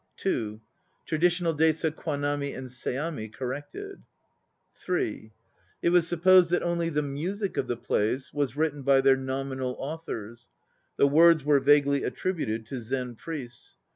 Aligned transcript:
(2) 0.17 0.59
Traditional 1.05 1.53
dates 1.53 1.83
of 1.83 1.95
Kwanami 1.95 2.57
and 2.57 2.69
Seami 2.69 3.31
corrected. 3.31 4.01
(3) 4.75 5.31
It 5.83 5.89
was 5.91 6.07
supposed 6.07 6.49
that 6.49 6.63
only 6.63 6.89
the 6.89 7.03
music 7.03 7.55
of 7.55 7.67
the 7.67 7.77
plays 7.77 8.33
was 8.33 8.57
written 8.57 8.81
by 8.81 8.99
their 9.01 9.15
nominal 9.15 9.75
authors. 9.77 10.49
The 10.97 11.07
words 11.07 11.43
were 11.43 11.59
vaguely 11.59 12.03
attributed 12.03 12.65
to 12.65 12.79
"Zen 12.81 13.13
Priests." 13.13 13.77